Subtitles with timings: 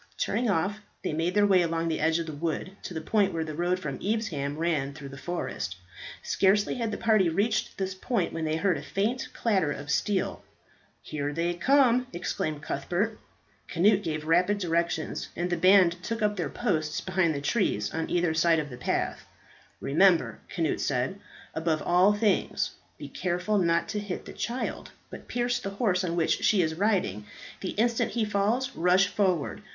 [0.17, 3.31] Turning off, they made their way along the edge of the wood to the point
[3.31, 5.75] where the road from Evesham ran through the forest.
[6.23, 10.43] Scarcely had the party reached this point when they heard a faint clatter of steel.
[11.03, 13.19] "Here they come!" exclaimed Cuthbert.
[13.71, 18.09] Cnut gave rapid directions, and the band took up their posts behind the trees, on
[18.09, 19.27] either side of the path.
[19.79, 21.19] "Remember," Cnut said,
[21.53, 26.15] "above all things be careful not to hit the child, but pierce the horse on
[26.15, 27.27] which she is riding.
[27.59, 29.61] The instant he falls, rush forward.